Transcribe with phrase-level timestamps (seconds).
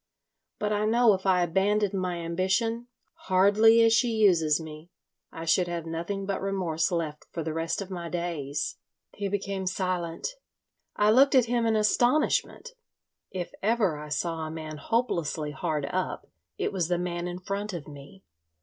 [0.57, 6.25] But I know if I abandoned my ambition—hardly as she uses me—I should have nothing
[6.25, 8.77] but remorse left for the rest of my days."
[9.13, 10.29] He became silent.
[10.95, 12.71] I looked at him in astonishment.
[13.29, 16.25] If ever I saw a man hopelessly hard up
[16.57, 18.23] it was the man in front of me.